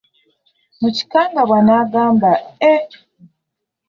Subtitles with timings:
[0.79, 2.31] Mu kikangabwa, n'agamba,
[2.71, 2.85] Eeh!